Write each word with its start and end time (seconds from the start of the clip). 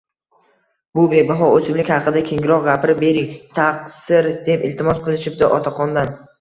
Bu 0.99 1.03
bebaho 1.11 1.49
oʻsimlik 1.57 1.91
haqida 1.95 2.25
kengroq 2.31 2.65
gapirib 2.69 3.05
bering, 3.05 3.29
taqsir, 3.61 4.33
deb 4.51 4.67
iltimos 4.73 5.07
qilishibdi 5.07 5.55
otaxondan 5.63 6.15